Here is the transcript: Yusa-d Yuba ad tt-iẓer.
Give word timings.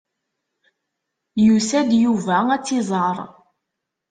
Yusa-d 1.45 1.91
Yuba 2.03 2.37
ad 2.55 2.61
tt-iẓer. 2.63 3.17